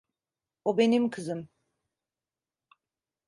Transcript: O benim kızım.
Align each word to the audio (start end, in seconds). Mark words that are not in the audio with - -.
O 0.65 0.77
benim 0.77 1.09
kızım. 1.09 1.49